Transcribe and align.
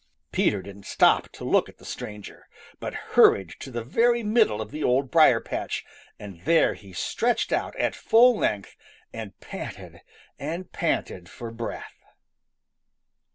Peter 0.31 0.63
didn't 0.63 0.87
stop 0.87 1.29
to 1.29 1.43
look 1.43 1.69
at 1.69 1.77
the 1.77 1.85
stranger, 1.85 2.47
but 2.79 2.95
hurried 3.13 3.49
to 3.59 3.69
the 3.69 3.83
very 3.83 4.23
middle 4.23 4.59
of 4.59 4.71
the 4.71 4.83
Old 4.83 5.11
Briar 5.11 5.39
patch 5.39 5.85
and 6.17 6.41
there 6.41 6.73
he 6.73 6.91
stretched 6.91 7.53
out 7.53 7.75
at 7.75 7.93
full 7.93 8.35
length 8.35 8.75
and 9.13 9.39
panted 9.39 10.01
and 10.39 10.71
panted 10.71 11.29
for 11.29 11.51
breath. 11.51 12.03